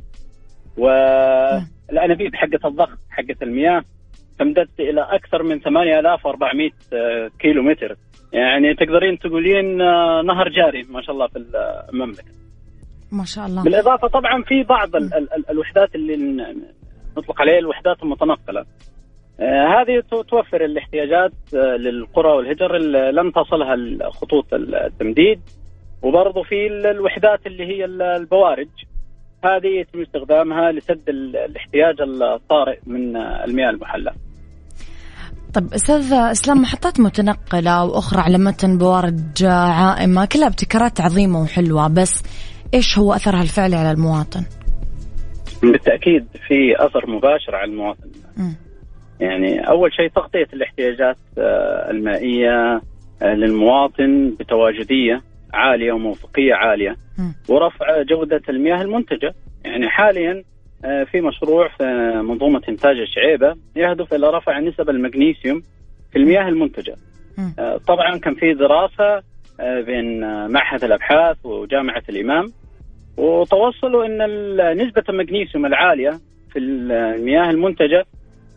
والانابيب 0.78 2.36
حقه 2.36 2.68
الضغط 2.68 2.98
حقه 3.10 3.36
المياه 3.42 3.84
تمتد 4.40 4.70
إلى 4.80 5.02
أكثر 5.02 5.44
من 5.44 5.60
8400 5.60 6.72
كيلو 7.40 7.64
متر 7.64 7.96
يعني 8.34 8.74
تقدرين 8.74 9.20
تقولين 9.20 9.78
نهر 10.26 10.50
جاري 10.50 10.84
ما 10.90 11.02
شاء 11.02 11.12
الله 11.12 11.28
في 11.28 11.46
المملكة. 11.94 12.24
ما 13.12 13.26
شاء 13.26 13.46
الله. 13.46 13.64
بالإضافة 13.64 14.08
طبعا 14.08 14.44
في 14.44 14.64
بعض 14.64 14.96
ال 14.96 15.14
ال 15.14 15.50
الوحدات 15.50 15.96
اللي 15.96 16.16
نطلق 17.18 17.42
عليها 17.42 17.60
الوحدات 17.60 18.04
المتنقلة. 18.04 18.66
آه 19.40 19.82
هذه 19.82 20.04
توفر 20.30 20.66
الاحتياجات 20.66 21.32
آه 21.54 21.58
للقرى 21.58 22.32
والهجر 22.32 22.76
اللي 22.76 23.12
لم 23.12 23.32
تصلها 23.32 24.10
خطوط 24.10 24.54
التمديد. 24.54 25.42
وبرضه 26.02 26.44
في 26.44 26.68
الوحدات 26.68 27.48
اللي 27.48 27.64
هي 27.64 27.86
البوارج. 27.86 28.70
هذه 29.44 29.68
يتم 29.80 30.02
استخدامها 30.02 30.72
لسد 30.72 31.10
الاحتياج 31.10 32.02
الطارئ 32.02 32.80
من 32.88 33.18
المياه 33.18 33.70
المحلاه 33.70 34.14
طيب 35.54 35.74
أستاذ 35.74 36.14
إسلام 36.14 36.62
محطات 36.62 37.00
متنقلة 37.00 37.86
وأخرى 37.86 38.22
على 38.22 38.38
متن 38.38 38.78
بوارج 38.78 39.44
عائمة 39.44 40.26
كلها 40.26 40.48
ابتكارات 40.48 41.02
عظيمة 41.02 41.42
وحلوة 41.42 41.88
بس 41.88 42.24
إيش 42.74 42.98
هو 43.00 43.14
اثرها 43.14 43.42
الفعلي 43.42 43.76
على 43.76 43.92
المواطن؟ 43.92 44.44
بالتأكيد 45.62 46.28
في 46.48 46.86
أثر 46.86 47.10
مباشر 47.10 47.56
على 47.56 47.72
المواطن. 47.72 48.10
م. 48.38 48.52
يعني 49.20 49.68
أول 49.70 49.94
شيء 49.94 50.08
تغطية 50.08 50.48
الاحتياجات 50.54 51.18
آه، 51.38 51.92
المائية 51.92 52.82
آه، 53.22 53.36
للمواطن 53.36 54.36
بتواجدية 54.40 55.22
عالية 55.54 55.92
وموثوقيه 55.92 56.54
عالية 56.54 56.96
م. 57.18 57.32
ورفع 57.50 58.02
جودة 58.02 58.42
المياه 58.50 58.82
المنتجة 58.82 59.34
يعني 59.66 59.90
حاليا 59.90 60.44
آه، 60.86 61.04
في 61.04 61.22
مشروع 61.22 61.68
في 61.78 61.84
منظومة 62.24 62.62
إنتاج 62.70 62.98
الشعيبة 62.98 63.56
يهدف 63.76 64.14
إلى 64.14 64.30
رفع 64.30 64.60
نسب 64.60 64.90
المغنيسيوم 64.90 65.62
في 66.12 66.18
المياه 66.18 66.48
المنتجة. 66.48 66.96
طبعا 67.88 68.18
كان 68.18 68.36
في 68.36 68.54
دراسة 68.54 69.24
بين 69.86 70.20
معهد 70.48 70.84
الأبحاث 70.84 71.46
وجامعة 71.46 72.04
الإمام 72.10 72.52
وتوصلوا 73.18 74.06
إن 74.06 74.18
نسبة 74.78 75.04
المغنيسيوم 75.10 75.66
العالية 75.66 76.20
في 76.52 76.60
المياه 76.60 77.50
المنتجة 77.50 78.06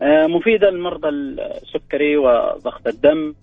آه، 0.02 0.26
مفيدة 0.26 0.70
لمرضى 0.70 1.08
السكري 1.08 2.16
وضغط 2.16 2.86
الدم 2.86 3.34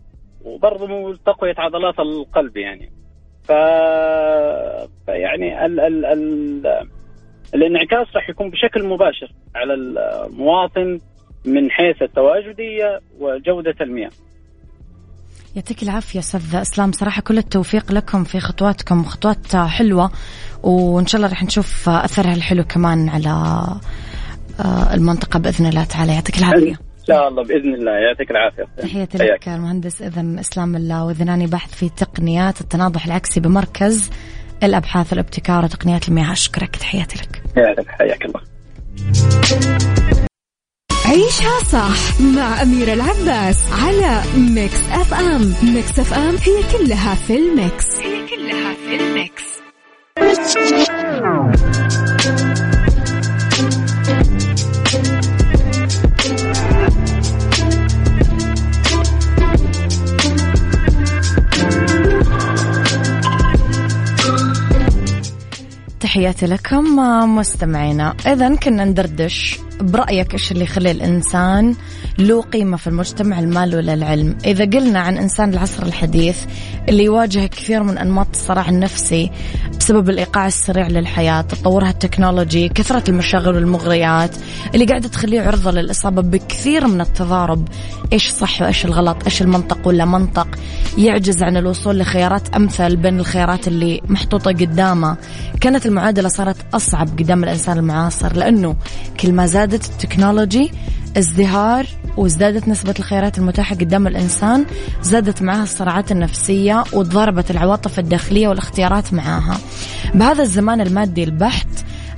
وبرضه 0.45 1.15
تقوية 1.25 1.55
عضلات 1.57 1.99
القلب 1.99 2.57
يعني 2.57 2.91
ف 3.43 3.49
يعني 5.07 5.65
ال... 5.65 5.79
ال... 5.79 6.05
ال... 6.05 6.87
الانعكاس 7.55 8.07
راح 8.15 8.29
يكون 8.29 8.49
بشكل 8.49 8.83
مباشر 8.83 9.31
على 9.55 9.73
المواطن 9.73 10.99
من 11.45 11.71
حيث 11.71 12.01
التواجدية 12.01 12.99
وجودة 13.19 13.75
المياه. 13.81 14.11
يعطيك 15.59 15.83
العافية 15.83 16.19
أستاذ 16.19 16.55
إسلام. 16.55 16.91
صراحة 16.91 17.21
كل 17.21 17.37
التوفيق 17.37 17.91
لكم 17.91 18.23
في 18.23 18.39
خطواتكم 18.39 19.03
خطوات 19.03 19.55
حلوة 19.55 20.11
وإن 20.63 21.07
شاء 21.07 21.21
الله 21.21 21.31
رح 21.31 21.43
نشوف 21.43 21.89
أثرها 21.89 22.33
الحلو 22.33 22.63
كمان 22.63 23.09
على 23.09 23.29
آه، 24.59 24.93
المنطقة 24.93 25.39
بإذن 25.39 25.65
الله 25.65 25.83
تعالى. 25.83 26.13
يعطيك 26.13 26.37
العافية. 26.37 26.79
شاء 27.07 27.27
الله 27.27 27.43
بإذن 27.43 27.73
الله. 27.73 27.91
يعطيك 27.91 28.31
العافية. 28.31 28.67
تحياتي 28.77 29.17
لك 29.17 29.47
المهندس 29.47 30.01
إذن 30.01 30.39
إسلام 30.39 30.75
الله 30.75 31.05
وذناني 31.05 31.47
باحث 31.47 31.73
في 31.73 31.89
تقنيات 31.89 32.61
التناضح 32.61 33.05
العكسي 33.05 33.39
بمركز 33.39 34.09
الأبحاث 34.63 35.13
والابتكار 35.13 35.63
وتقنيات 35.63 36.09
المياه. 36.09 36.31
أشكرك. 36.31 36.75
تحياتي 36.75 37.19
لك. 37.19 37.43
حياك 37.87 38.25
الله. 38.25 38.41
عيشها 41.09 41.59
صح 41.71 42.21
مع 42.21 42.61
أميرة 42.61 42.93
العباس 42.93 43.57
على 43.71 44.21
Mix 44.37 44.79
FM. 44.91 45.53
Mix 45.63 45.99
FM 45.99 46.35
هي 46.35 46.77
كلها 46.77 47.15
في 47.15 47.35
ال 47.35 47.45
mix. 47.45 47.85
هي 47.97 48.27
كلها 48.27 48.73
في 48.73 48.95
ال 48.95 49.05
mix. 49.05 49.43
تحياتي 65.99 66.45
لكم 66.45 66.95
مستمعينا. 67.35 68.15
إذا 68.27 68.55
كنا 68.55 68.85
ندردش. 68.85 69.59
برأيك 69.81 70.33
إيش 70.33 70.51
اللي 70.51 70.63
يخلي 70.63 70.91
الإنسان 70.91 71.75
له 72.17 72.41
قيمة 72.41 72.77
في 72.77 72.87
المجتمع 72.87 73.39
المال 73.39 73.75
ولا 73.75 73.93
العلم؟ 73.93 74.37
إذا 74.45 74.65
قلنا 74.65 74.99
عن 74.99 75.17
إنسان 75.17 75.53
العصر 75.53 75.83
الحديث 75.83 76.37
اللي 76.89 77.03
يواجه 77.03 77.45
كثير 77.45 77.83
من 77.83 77.97
أنماط 77.97 78.27
الصراع 78.33 78.69
النفسي 78.69 79.31
بسبب 79.79 80.09
الإيقاع 80.09 80.47
السريع 80.47 80.87
للحياة 80.87 81.41
تطورها 81.41 81.89
التكنولوجي 81.89 82.69
كثرة 82.69 83.09
المشاغل 83.09 83.55
والمغريات 83.55 84.35
اللي 84.73 84.85
قاعدة 84.85 85.07
تخليه 85.07 85.41
عرضة 85.41 85.71
للإصابة 85.71 86.21
بكثير 86.21 86.87
من 86.87 87.01
التضارب. 87.01 87.67
إيش 88.13 88.29
صح 88.29 88.61
وإيش 88.61 88.85
الغلط؟ 88.85 89.23
إيش 89.25 89.41
المنطق 89.41 89.87
ولا 89.87 90.05
منطق؟ 90.05 90.47
يعجز 90.97 91.43
عن 91.43 91.57
الوصول 91.57 91.99
لخيارات 91.99 92.55
أمثل 92.55 92.95
بين 92.95 93.19
الخيارات 93.19 93.67
اللي 93.67 94.01
محطوطة 94.09 94.51
قدامه. 94.51 95.17
كانت 95.61 95.85
المعادلة 95.85 96.29
صارت 96.29 96.57
أصعب 96.73 97.07
قدام 97.19 97.43
الإنسان 97.43 97.77
المعاصر 97.77 98.35
لأنه 98.35 98.75
كل 99.19 99.33
ما 99.33 99.45
زادت 99.69 99.89
التكنولوجي 99.89 100.71
ازدهار 101.17 101.85
وازدادت 102.17 102.67
نسبة 102.67 102.93
الخيارات 102.99 103.37
المتاحة 103.37 103.75
قدام 103.75 104.07
الإنسان 104.07 104.65
زادت 105.01 105.41
معها 105.41 105.63
الصراعات 105.63 106.11
النفسية 106.11 106.83
وتضاربت 106.93 107.51
العواطف 107.51 107.99
الداخلية 107.99 108.47
والاختيارات 108.47 109.13
معها 109.13 109.57
بهذا 110.13 110.43
الزمان 110.43 110.81
المادي 110.81 111.23
البحت 111.23 111.67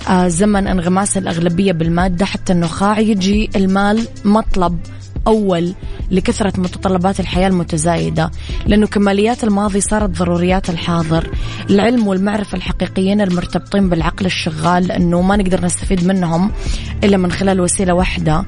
آه 0.09 0.27
زمن 0.27 0.67
انغماس 0.67 1.17
الأغلبية 1.17 1.71
بالمادة 1.71 2.25
حتى 2.25 2.53
النخاع 2.53 2.99
يجي 2.99 3.49
المال 3.55 4.07
مطلب. 4.25 4.79
أول 5.27 5.73
لكثرة 6.11 6.59
متطلبات 6.59 7.19
الحياة 7.19 7.47
المتزايدة 7.47 8.31
لأنه 8.65 8.87
كماليات 8.87 9.43
الماضي 9.43 9.81
صارت 9.81 10.09
ضروريات 10.09 10.69
الحاضر. 10.69 11.29
العلم 11.69 12.07
والمعرفة 12.07 12.55
الحقيقيين 12.55 13.21
المرتبطين 13.21 13.89
بالعقل 13.89 14.25
الشغال 14.25 14.87
لأنه 14.87 15.21
ما 15.21 15.35
نقدر 15.35 15.65
نستفيد 15.65 16.05
منهم 16.07 16.51
إلا 17.03 17.17
من 17.17 17.31
خلال 17.31 17.61
وسيلة 17.61 17.93
واحدة 17.93 18.45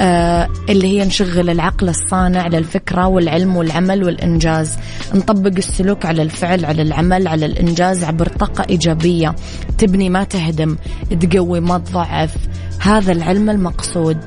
آه 0.00 0.48
اللي 0.68 0.86
هي 0.86 1.04
نشغل 1.04 1.50
العقل 1.50 1.88
الصانع 1.88 2.46
للفكرة 2.46 3.06
والعلم 3.06 3.56
والعمل 3.56 4.04
والإنجاز. 4.04 4.76
نطبق 5.14 5.56
السلوك 5.56 6.06
على 6.06 6.22
الفعل 6.22 6.64
على 6.64 6.82
العمل 6.82 7.28
على 7.28 7.46
الإنجاز 7.46 8.04
عبر 8.04 8.28
طاقة 8.28 8.66
إيجابية. 8.70 9.34
تبني 9.78 10.10
ما 10.10 10.24
تهدم 10.24 10.76
تقوي 11.20 11.60
ما 11.60 11.78
تضعف. 11.78 12.36
هذا 12.80 13.12
العلم 13.12 13.50
المقصود. 13.50 14.18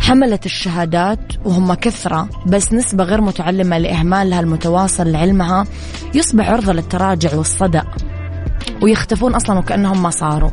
حملت 0.00 0.46
الشهادات 0.46 1.18
وهم 1.44 1.74
كثرة 1.74 2.28
بس 2.46 2.72
نسبة 2.72 3.04
غير 3.04 3.20
متعلمة 3.20 3.78
لإهمالها 3.78 4.40
المتواصل 4.40 5.12
لعلمها 5.12 5.66
يصبح 6.14 6.50
عرضة 6.50 6.72
للتراجع 6.72 7.34
والصدأ. 7.34 7.84
ويختفون 8.82 9.34
أصلا 9.34 9.58
وكأنهم 9.58 10.02
ما 10.02 10.10
صاروا. 10.10 10.50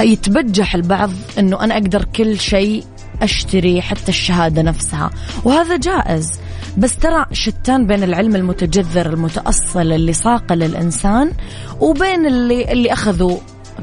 يتبجح 0.00 0.74
البعض 0.74 1.10
أنه 1.38 1.64
أنا 1.64 1.74
أقدر 1.74 2.04
كل 2.04 2.40
شيء 2.40 2.84
أشتري 3.22 3.82
حتى 3.82 4.08
الشهادة 4.08 4.62
نفسها. 4.62 5.10
وهذا 5.44 5.76
جائز 5.76 6.40
بس 6.78 6.96
ترى 6.96 7.26
شتان 7.32 7.86
بين 7.86 8.02
العلم 8.02 8.36
المتجذر 8.36 9.06
المتأصل 9.06 9.92
اللي 9.92 10.12
صاقه 10.12 10.54
للإنسان 10.54 11.32
وبين 11.80 12.26
اللي, 12.26 12.72
اللي 12.72 12.92
أخذوا 12.92 13.38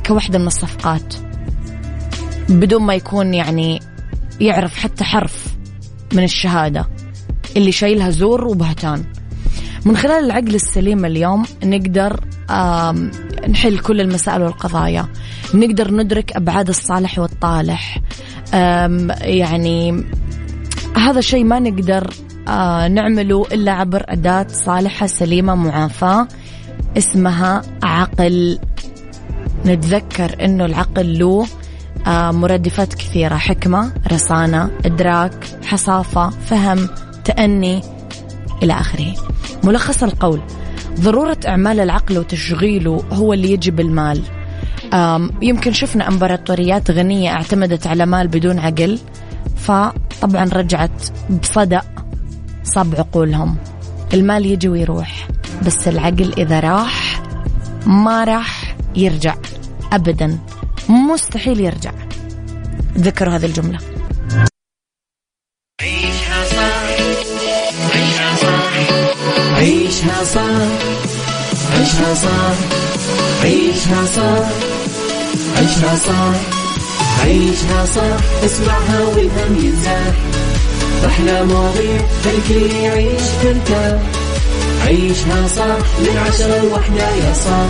كوحدة 0.08 0.40
من 0.40 0.48
الصفقات. 0.48 1.14
بدون 2.50 2.84
ما 2.84 2.96
يكون 2.96 3.34
يعني 3.34 3.80
يعرف 4.40 4.76
حتى 4.76 5.04
حرف 5.04 5.46
من 6.14 6.24
الشهادة 6.24 6.90
اللي 7.58 7.72
شايلها 7.72 8.10
زور 8.10 8.48
وبهتان. 8.48 9.04
من 9.86 9.98
خلال 9.98 10.26
العقل 10.26 10.56
السليم 10.56 11.06
اليوم 11.06 11.46
نقدر 11.64 12.20
نحل 13.50 13.80
كل 13.80 14.02
المسائل 14.02 14.42
والقضايا. 14.42 15.08
نقدر 15.54 15.94
ندرك 15.94 16.36
أبعاد 16.36 16.70
الصالح 16.70 17.20
والطالح. 17.20 18.00
يعني 19.22 20.04
هذا 20.98 21.22
شيء 21.22 21.44
ما 21.44 21.60
نقدر 21.60 22.14
نعمله 22.90 23.46
إلا 23.52 23.72
عبر 23.72 24.04
أداة 24.08 24.48
صالحة 24.48 25.06
سليمة 25.06 25.56
معافاة 25.56 26.28
اسمها 26.98 27.62
عقل. 27.84 28.60
نتذكر 29.66 30.46
أنه 30.46 30.66
العقل 30.66 31.20
له 31.20 31.48
آه، 32.08 32.32
مرادفات 32.32 32.94
كثيرة. 32.94 33.36
حكمة 33.36 33.94
رصانة 34.12 34.72
إدراك 34.86 35.46
حصافة 35.66 36.30
فهم 36.30 36.90
تأني 37.26 37.82
إلى 38.64 38.74
آخره. 38.74 39.14
ملخص 39.64 40.04
القول. 40.04 40.42
ضرورة 41.00 41.38
إعمال 41.48 41.80
العقل 41.80 42.18
وتشغيله 42.18 43.04
هو 43.12 43.34
اللي 43.34 43.52
يجي 43.52 43.72
بالمال 43.72 44.22
يمكن 45.42 45.74
شفنا 45.74 46.08
إمبراطوريات 46.08 46.92
غنية 46.92 47.30
اعتمدت 47.30 47.88
على 47.88 48.06
مال 48.06 48.28
بدون 48.28 48.60
عقل 48.60 49.00
فطبعا 49.58 50.50
رجعت 50.54 51.04
بصدأ 51.42 51.82
صب 52.64 52.96
عقولهم. 52.96 53.56
المال 54.14 54.46
يجي 54.46 54.70
ويروح 54.70 55.28
بس 55.66 55.88
العقل 55.88 56.34
إذا 56.38 56.60
راح 56.60 57.22
ما 57.86 58.24
راح 58.24 58.76
يرجع 58.96 59.36
أبدا. 59.94 60.38
مستحيل 60.90 61.60
يرجع. 61.60 61.92
ذكروا 62.98 63.34
هذه 63.36 63.46
الجملة. 63.46 63.80
عيشها 65.82 66.46
صح 66.46 66.84
عيشها 67.96 68.36
صح 68.36 68.74
عيشها 69.58 70.24
صح 70.24 70.70
عيشها 71.74 72.14
صح 72.16 72.56
عيشها 73.44 74.06
صح 74.06 74.50
عيشها 75.58 75.96
صح 75.96 76.36
عيشها 77.24 77.86
صح. 77.86 78.44
اسمعها 78.46 79.00
والهم 79.08 79.66
ينزاح 79.66 80.16
أحلى 81.06 81.46
مواضيع 81.46 82.02
خلي 82.24 82.84
يعيش 82.84 83.22
ترتاح 83.44 84.02
عيشها 84.86 85.48
صح 85.48 85.78
من 86.00 86.18
عشرة 86.28 86.62
لوحدة 86.64 87.10
يا 87.10 87.34
صاح 87.34 87.70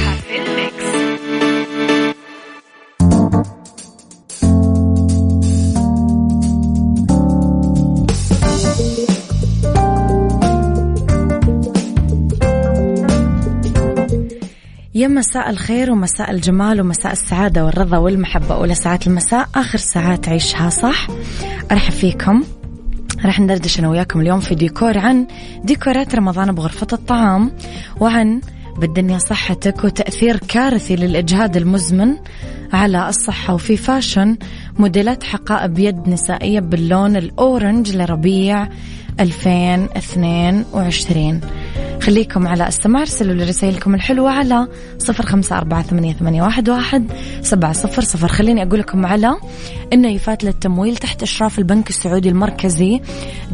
يا 15.01 15.07
مساء 15.07 15.49
الخير 15.49 15.91
ومساء 15.91 16.31
الجمال 16.31 16.81
ومساء 16.81 17.11
السعادة 17.11 17.65
والرضا 17.65 17.97
والمحبة 17.97 18.55
أولى 18.55 18.75
ساعات 18.75 19.07
المساء 19.07 19.49
آخر 19.55 19.77
ساعات 19.77 20.29
عيشها 20.29 20.69
صح. 20.69 21.07
أرحب 21.71 21.91
فيكم. 21.91 22.43
راح 23.25 23.39
ندردش 23.39 23.79
أنا 23.79 23.89
وياكم 23.89 24.21
اليوم 24.21 24.39
في 24.39 24.55
ديكور 24.55 24.97
عن 24.97 25.27
ديكورات 25.63 26.15
رمضان 26.15 26.51
بغرفة 26.51 26.87
الطعام 26.93 27.51
وعن 27.99 28.41
بالدنيا 28.77 29.17
صحتك 29.17 29.83
وتأثير 29.83 30.37
كارثي 30.37 30.95
للإجهاد 30.95 31.57
المزمن 31.57 32.15
على 32.73 33.09
الصحة. 33.09 33.53
وفي 33.53 33.77
fashion 33.77 34.37
موديلات 34.79 35.23
حقائب 35.23 35.79
يد 35.79 36.09
نسائية 36.09 36.59
باللون 36.59 37.15
ال 37.15 37.26
orange 37.26 37.95
لربيع 37.95 38.67
2022 39.19 41.41
خليكم 42.01 42.47
على 42.47 42.67
استماع 42.67 43.01
ارسلوا 43.01 43.33
لي 43.33 43.43
رسائلكم 43.43 43.95
الحلوة 43.95 44.31
على 44.31 44.67
صفر 44.97 45.25
خمسة 45.25 45.57
أربعة 45.57 45.83
ثمانية, 45.83 46.41
واحد, 46.69 47.11
سبعة 47.41 47.73
صفر 47.73 48.01
صفر. 48.01 48.27
خليني 48.27 48.63
أقول 48.63 48.79
لكم 48.79 49.05
على 49.05 49.35
النايفات 49.93 50.43
للتمويل 50.43 50.97
تحت 50.97 51.23
إشراف 51.23 51.59
البنك 51.59 51.89
السعودي 51.89 52.29
المركزي. 52.29 53.01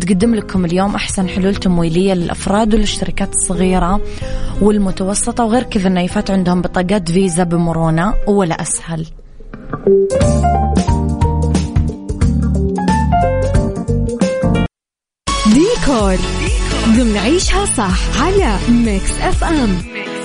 تقدم 0.01 0.35
لكم 0.35 0.65
اليوم 0.65 0.95
أحسن 0.95 1.29
حلول 1.29 1.55
تمويلية 1.55 2.13
للأفراد 2.13 2.73
والشركات 2.73 3.29
الصغيرة 3.33 4.01
والمتوسطة 4.61 5.43
وغير 5.43 5.63
كذا 5.63 5.87
النايفات 5.87 6.31
عندهم 6.31 6.61
بطاقات 6.61 7.11
فيزا 7.11 7.43
بمرونة 7.43 8.13
ولا 8.27 8.61
أسهل. 8.61 9.05
ديكور. 15.53 16.17
ضمن 16.97 17.17
عيشها 17.17 17.65
صح 17.65 18.21
على 18.21 18.57
Mix 18.69 19.11
FM 19.21 19.81
Mix 19.93 20.16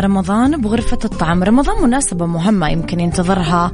رمضان 0.00 0.60
بغرفة 0.60 0.98
الطعام. 1.04 1.44
رمضان 1.44 1.82
مناسبة 1.82 2.26
مهمة 2.26 2.68
يمكن 2.68 3.00
ينتظرها 3.00 3.72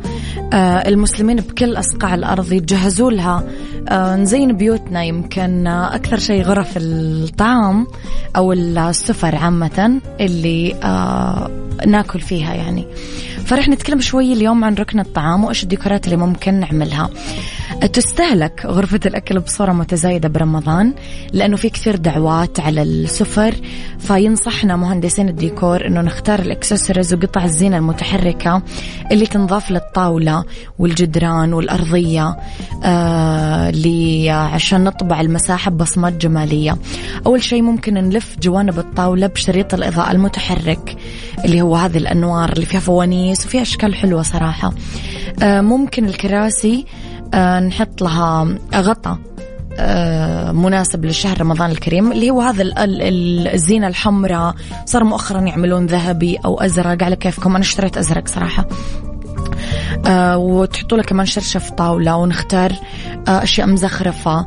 آه، 0.52 0.88
المسلمين 0.88 1.36
بكل 1.36 1.78
أصقاع 1.78 2.14
الأرض 2.14 2.52
يتجهزوا 2.52 3.10
لها. 3.10 3.44
آه، 3.88 4.16
نزين 4.16 4.56
بيوتنا 4.56 5.04
يمكن 5.04 5.66
أكثر 5.66 6.18
شيء 6.18 6.42
غرف 6.42 6.72
الطعام 6.76 7.86
أو 8.36 8.52
السفر 8.52 9.36
عامة 9.36 10.00
اللي 10.20 10.74
ناكل 11.86 12.20
فيها 12.20 12.54
يعني. 12.54 12.86
فرح 13.44 13.68
نتكلم 13.68 14.00
شوي 14.00 14.32
اليوم 14.32 14.64
عن 14.64 14.74
ركن 14.74 15.00
الطعام 15.00 15.44
وإيش 15.44 15.62
الديكورات 15.62 16.04
اللي 16.04 16.16
ممكن 16.16 16.54
نعملها. 16.54 17.10
تستهلك 17.84 18.62
غرفة 18.66 19.00
الأكل 19.06 19.40
بصورة 19.40 19.72
متزايدة 19.72 20.28
برمضان 20.28 20.94
لأنه 21.32 21.56
في 21.56 21.68
كثير 21.70 21.96
دعوات 21.96 22.60
على 22.60 22.82
السفر 22.82 23.54
فينصحنا 23.98 24.76
مهندسين 24.76 25.28
الديكور 25.28 25.86
أنه 25.86 26.00
نختار 26.00 26.38
الإكسسوارز 26.38 27.14
وقطع 27.14 27.44
الزينة 27.44 27.76
المتحركة 27.76 28.62
اللي 29.12 29.26
تنضاف 29.26 29.70
للطاولة 29.70 30.44
والجدران 30.78 31.52
والأرضية 31.52 32.36
آه 32.84 33.72
عشان 34.30 34.84
نطبع 34.84 35.20
المساحة 35.20 35.70
ببصمات 35.70 36.12
جمالية. 36.12 36.76
أول 37.26 37.42
شيء 37.42 37.62
ممكن 37.62 37.94
نلف 37.94 38.36
جوانب 38.42 38.78
الطاولة 38.78 39.26
بشريط 39.26 39.74
الإضاءة 39.74 40.12
المتحرك 40.12 40.96
اللي 41.44 41.62
هو 41.62 41.76
هذه 41.76 41.96
الأنوار 41.96 42.52
اللي 42.52 42.66
فيها 42.66 42.80
فوانيس 42.80 43.46
وفيها 43.46 43.62
أشكال 43.62 43.94
حلوة 43.94 44.22
صراحة. 44.22 44.72
آه 45.42 45.60
ممكن 45.60 46.04
الكراسي 46.04 46.84
نحط 47.68 48.02
لها 48.02 48.48
غطاء 48.74 49.18
آه، 49.78 50.52
مناسب 50.52 51.04
لشهر 51.04 51.40
رمضان 51.40 51.70
الكريم 51.70 52.12
اللي 52.12 52.30
هو 52.30 52.40
هذا 52.40 52.64
الزينة 53.54 53.88
الحمراء. 53.88 54.54
صار 54.86 55.04
مؤخرا 55.04 55.40
يعملون 55.40 55.86
ذهبي 55.86 56.36
أو 56.44 56.60
أزرق 56.60 57.02
على 57.02 57.16
كيفكم. 57.16 57.50
أنا 57.50 57.64
اشتريت 57.64 57.96
أزرق 57.96 58.28
صراحة. 58.28 58.68
آه 60.06 60.38
وتحطوا 60.38 60.98
له 60.98 61.04
كمان 61.04 61.26
شرشف 61.26 61.70
طاولة 61.70 62.16
ونختار 62.16 62.72
آه 63.28 63.42
أشياء 63.42 63.66
مزخرفة. 63.66 64.46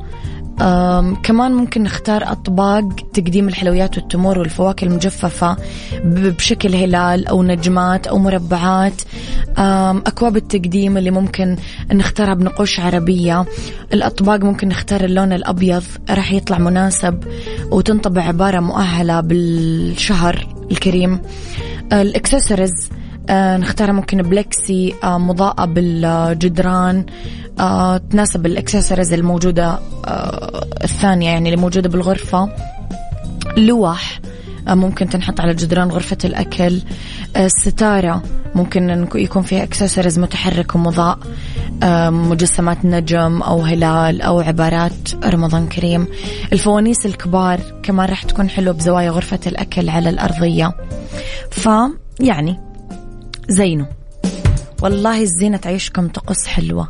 كمان 1.24 1.52
ممكن 1.52 1.84
نختار 1.84 2.32
أطباق 2.32 2.84
تقديم 3.14 3.48
الحلويات 3.48 3.98
والتمور 3.98 4.40
والفواكه 4.40 4.86
المجففة 4.86 5.58
بشكل 6.04 6.76
هلال 6.76 7.28
أو 7.28 7.44
نجمات 7.44 8.08
أو 8.08 8.18
مربعات. 8.18 9.02
أكواب 9.58 10.38
التقديم 10.38 10.98
اللي 10.98 11.12
ممكن 11.12 11.58
نختارها 11.92 12.34
بنقوش 12.34 12.80
عربية. 12.80 13.46
الأطباق 13.94 14.40
ممكن 14.44 14.68
نختار 14.68 15.04
اللون 15.04 15.34
الأبيض 15.34 15.84
راح 16.10 16.32
يطلع 16.32 16.58
مناسب 16.58 17.24
وتنطبع 17.72 18.22
عبارة 18.22 18.60
مؤهلة 18.60 19.22
بالشهر 19.22 20.48
الكريم. 20.72 21.22
الإكسسوارز 21.94 22.90
نختارها 23.32 23.94
ممكن 23.94 24.22
plexi 24.22 24.96
آه، 25.04 25.18
مضاءة 25.18 25.66
بالجدران 25.66 27.06
آه، 27.60 27.98
تناسب 27.98 28.46
الاكسسوارز 28.46 29.14
الموجودة 29.14 29.80
الثانية 30.84 31.30
يعني 31.30 31.50
اللي 31.50 31.62
موجودة 31.62 31.90
بالغرفة. 31.90 32.50
لوح 33.58 34.20
ممكن 34.68 35.10
تنحط 35.10 35.40
على 35.40 35.54
جدران 35.54 35.90
غرفة 35.90 36.18
الأكل. 36.26 36.82
الستارة 37.38 38.24
ممكن 38.56 39.08
يكون 39.16 39.44
فيها 39.44 39.64
اكسسوارز 39.64 40.20
متحرك 40.20 40.76
ومضاء 40.76 41.20
مجسمات 42.12 42.86
نجم 42.86 43.42
أو 43.42 43.62
هلال 43.62 44.22
أو 44.22 44.40
عبارات 44.40 45.26
رمضان 45.26 45.68
كريم. 45.68 46.08
الفوانيس 46.54 47.06
الكبار 47.06 47.60
كمان 47.84 48.10
راح 48.10 48.24
تكون 48.24 48.50
حلوة 48.50 48.74
بزوايا 48.74 49.10
غرفة 49.10 49.40
الأكل 49.48 49.90
على 49.90 50.10
الأرضية. 50.10 50.72
فيعني 51.52 52.69
زينه 53.50 53.88
والله 54.82 55.22
الزينة 55.22 55.58
تعيشكم 55.58 56.08
طقوس 56.08 56.48
حلوة. 56.48 56.90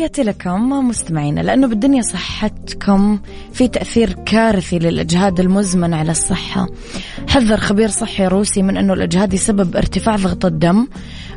تحياتي 0.00 0.22
لكم 0.22 0.88
مستمعينا 0.88 1.40
لأنه 1.40 1.66
بالدنيا 1.66 2.02
صحتكم 2.02 3.18
في 3.52 3.68
تأثير 3.68 4.12
كارثي 4.12 4.78
للإجهاد 4.78 5.40
المزمن 5.40 5.94
على 5.94 6.10
الصحة. 6.10 6.68
حذر 7.28 7.56
خبير 7.56 7.88
صحي 7.88 8.26
روسي 8.26 8.62
من 8.62 8.76
أنه 8.76 8.92
الإجهاد 8.92 9.34
يسبب 9.34 9.76
ارتفاع 9.76 10.16
ضغط 10.16 10.44
الدم 10.44 10.86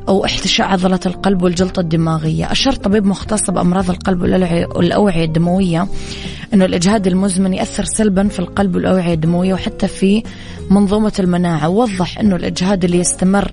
أو 0.08 0.26
احتشاء 0.26 0.68
عضلة 0.68 1.00
القلب 1.06 1.42
والجلطة 1.42 1.80
الدماغية. 1.80 2.52
أشار 2.52 2.74
طبيب 2.74 3.06
مختص 3.06 3.50
بأمراض 3.50 3.90
القلب 3.90 4.22
والأوعية 4.76 5.26
الدموية 5.26 5.88
أنه 6.54 6.66
الإجهاد 6.66 7.08
المزمن 7.08 7.54
يأثر 7.54 7.84
سلبا 7.84 8.28
في 8.28 8.40
القلب 8.40 8.76
والأوعية 8.76 9.14
الدموية 9.14 9.54
وحتى 9.54 9.88
في 9.88 10.24
منظومة 10.70 11.14
المناعة. 11.20 11.70
ووضح 11.70 12.20
أنه 12.20 12.36
الإجهاد 12.36 12.84
اللي 12.84 12.98
يستمر 12.98 13.52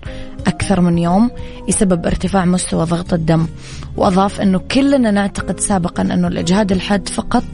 أكثر 0.71 0.81
من 0.81 0.99
يوم 0.99 1.31
يسبب 1.69 2.07
ارتفاع 2.07 2.45
مستوى 2.45 2.85
ضغط 2.85 3.13
الدم. 3.13 3.47
وأضاف 3.97 4.41
أنه 4.41 4.59
كلنا 4.59 5.11
نعتقد 5.11 5.61
سابقا 5.61 6.03
أنه 6.03 6.29
الإجهاد 6.29 6.73
الحاد 6.73 7.09
فقط 7.09 7.45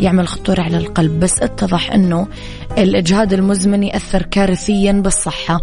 يعمل 0.00 0.28
خطورة 0.28 0.60
على 0.60 0.76
القلب 0.76 1.20
بس 1.20 1.42
اتضح 1.42 1.92
أنه 1.92 2.26
الإجهاد 2.78 3.32
المزمن 3.32 3.82
يأثر 3.82 4.22
كارثيا 4.22 4.92
بالصحة 4.92 5.60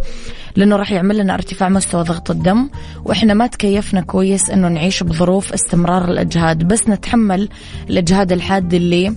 لأنه 0.56 0.76
راح 0.76 0.92
يعمل 0.92 1.18
لنا 1.18 1.34
ارتفاع 1.34 1.70
مستوى 1.70 2.04
ضغط 2.04 2.32
الدم 2.32 2.70
وإحنا 3.04 3.34
ما 3.34 3.48
تكيفنا 3.48 4.02
كويس 4.02 4.50
أنه 4.50 4.68
نعيش 4.68 5.04
بظروف 5.04 5.54
استمرار 5.54 6.12
الإجهاد 6.12 6.68
بس 6.68 6.90
نتحمل 6.90 7.50
الإجهاد 7.90 8.32
الحاد 8.32 8.74
اللي 8.74 9.16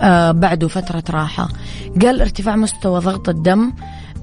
آه 0.00 0.32
بعده 0.32 0.68
فترة 0.68 1.02
راحة. 1.10 1.48
قال 2.02 2.20
ارتفاع 2.20 2.56
مستوى 2.56 3.00
ضغط 3.00 3.28
الدم 3.28 3.72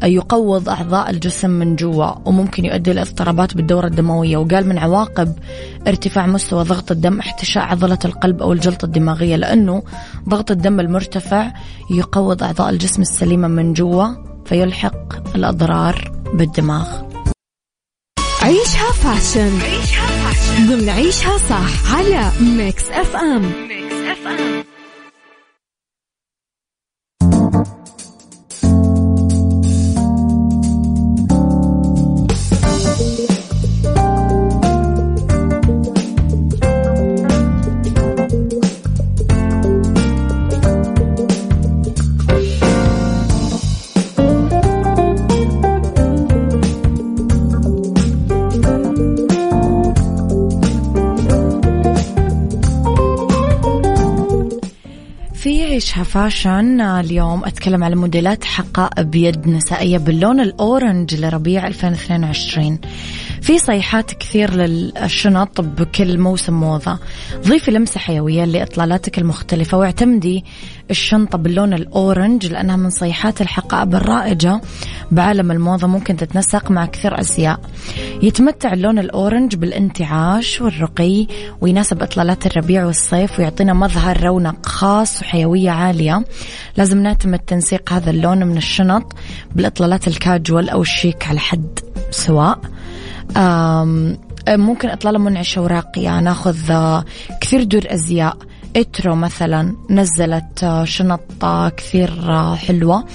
يقوض 0.04 0.70
أعضاء 0.70 1.10
الجسم 1.10 1.50
من 1.50 1.76
جوا 1.76 2.12
وممكن 2.26 2.66
يؤدي 2.66 2.94
لاضطرابات 2.94 3.58
بالدورة 3.58 3.88
الدموية. 3.88 4.38
وقال 4.38 4.70
من 4.70 4.78
عواقب 4.78 5.34
ارتفاع 5.88 6.28
مستوى 6.28 6.64
ضغط 6.64 6.92
الدم 6.92 7.20
احتشاء 7.20 7.64
عضلة 7.64 8.00
القلب 8.06 8.42
أو 8.42 8.54
الجلطة 8.54 8.86
الدماغية 8.86 9.36
لأنه 9.36 9.84
ضغط 10.30 10.52
الدم 10.52 10.80
المرتفع 10.80 11.52
يقوض 11.92 12.44
أعضاء 12.44 12.70
الجسم 12.70 13.02
السليمة 13.02 13.48
من 13.48 13.74
جوا 13.74 14.08
فيلحق 14.46 15.36
الأضرار 15.36 16.12
بالدماغ. 16.34 16.88
عيشها 18.42 18.92
fashion. 18.92 19.62
عيشها 19.62 20.08
fashion 20.08 20.68
ضمن 20.68 20.90
عيشها 20.90 21.38
صح 21.38 21.96
على 21.96 22.32
Mix 22.42 22.92
FM 22.92 23.42
Mix 23.42 23.96
FM. 23.96 24.77
عيشها 55.78 56.04
fashion 56.04 56.82
اليوم 56.82 57.46
أتكلم 57.46 57.84
على 57.84 57.96
موديلات 57.96 58.44
حقائب 58.44 59.12
بيد 59.12 59.48
نسائية 59.48 59.98
باللون 59.98 60.40
ال 60.40 60.51
orange 60.51 61.16
لربيع 61.16 61.68
2022 61.68 62.80
في 63.48 63.60
صيحات 63.60 64.12
كثير 64.12 64.54
للشنط 64.54 65.62
بكل 65.62 66.18
موسم 66.18 66.54
موضة. 66.54 67.00
ضيفي 67.48 67.72
لمسة 67.72 68.00
حيوية 68.00 68.46
لإطلالاتك 68.46 69.18
المختلفة 69.18 69.78
واعتمدي 69.78 70.46
الشنطة 70.92 71.38
باللون 71.38 71.74
ال 71.74 71.84
orange 71.84 72.46
لأنها 72.46 72.76
من 72.76 72.90
صيحات 72.90 73.42
الحقائب 73.42 73.96
الرائجة 73.96 74.62
بعالم 75.12 75.52
الموضة 75.52 75.88
ممكن 75.88 76.18
تتنسق 76.18 76.72
مع 76.72 76.86
كثير 76.86 77.20
أزياء 77.20 77.60
يتمتع 78.22 78.74
اللون 78.74 79.00
ال 79.00 79.08
orange 79.08 79.56
بالانتعاش 79.56 80.62
والرقي 80.62 81.28
ويناسب 81.62 82.04
إطلالات 82.04 82.46
الربيع 82.46 82.86
والصيف 82.86 83.40
ويعطينا 83.40 83.74
مظهر 83.74 84.24
رونق 84.24 84.66
خاص 84.66 85.22
وحيوية 85.22 85.72
عالية. 85.72 86.26
لازم 86.78 87.04
نعتمد 87.04 87.40
تنسيق 87.40 87.94
هذا 87.94 88.10
اللون 88.10 88.44
من 88.44 88.58
الشنط 88.58 89.14
بالإطلالات 89.56 90.08
الكاجوال 90.08 90.70
أو 90.70 90.82
الشيك 90.82 91.28
على 91.28 91.40
حد 91.40 91.80
سواء. 92.12 92.60
ممكن 94.50 94.90
إطلالة 94.90 95.20
منعشة 95.20 95.62
وراقية 95.62 96.20
ناخذ 96.20 96.56
كثير 97.42 97.64
دور 97.64 97.82
أزياء. 97.86 98.38
Etro 98.76 99.16
مثلا 99.16 99.76
نزلت 99.90 100.82
شنط 100.84 101.46
كثير 101.78 102.12
حلوة. 102.56 103.06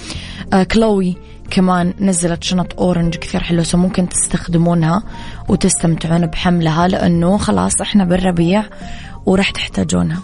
Chloé 0.73 1.17
كمان 1.51 1.95
نزلت 2.01 2.45
شنط 2.45 2.81
orange 2.81 3.15
كثير 3.15 3.43
حلوة 3.43 3.63
so 3.63 3.79
ممكن 3.79 4.09
تستخدمونها 4.09 5.03
وتستمتعون 5.49 6.27
بحملها 6.27 6.89
لأنه 6.89 7.37
خلاص 7.37 7.81
إحنا 7.81 8.05
بالربيع 8.05 8.65
وراح 9.27 9.51
تحتاجونها. 9.51 10.23